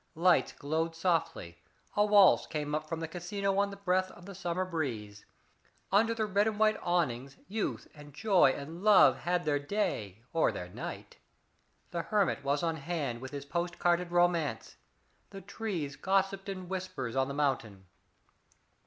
[0.15, 1.59] Lights glowed softly;
[1.95, 5.25] a waltz came up from the casino on the breath of the summer breeze.
[5.91, 10.51] Under the red and white awnings youth and joy and love had their day or
[10.51, 11.17] their night.
[11.91, 14.75] The hermit was on hand with his postal carded romance.
[15.29, 17.85] The trees gossiped in whispers on the mountain.